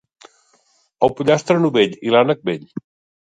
[1.07, 2.65] El pollastre, novell, i l'ànec, vell.